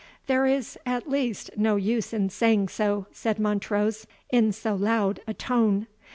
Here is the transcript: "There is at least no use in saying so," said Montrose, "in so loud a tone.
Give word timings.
"There 0.25 0.47
is 0.47 0.79
at 0.83 1.07
least 1.07 1.51
no 1.57 1.75
use 1.75 2.11
in 2.11 2.31
saying 2.31 2.69
so," 2.69 3.05
said 3.11 3.37
Montrose, 3.37 4.07
"in 4.31 4.51
so 4.51 4.73
loud 4.73 5.19
a 5.27 5.35
tone. 5.35 5.85